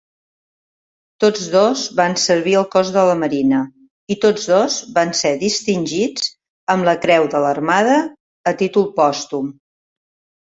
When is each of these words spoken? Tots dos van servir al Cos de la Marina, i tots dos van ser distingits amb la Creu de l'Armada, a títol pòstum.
Tots 1.23 1.41
dos 1.55 1.81
van 1.99 2.15
servir 2.21 2.55
al 2.61 2.65
Cos 2.75 2.89
de 2.95 3.03
la 3.09 3.17
Marina, 3.23 3.59
i 4.15 4.17
tots 4.23 4.47
dos 4.53 4.79
van 4.97 5.13
ser 5.21 5.35
distingits 5.45 6.33
amb 6.77 6.89
la 6.89 6.97
Creu 7.05 7.29
de 7.35 7.43
l'Armada, 7.45 7.99
a 8.53 8.57
títol 8.65 8.89
pòstum. 8.99 9.53